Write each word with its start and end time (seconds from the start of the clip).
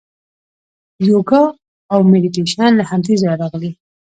یوګا 1.09 1.43
او 1.93 1.99
میډیټیشن 2.11 2.71
له 2.79 2.83
همدې 2.89 3.13
ځایه 3.21 3.39
راغلي. 3.41 3.71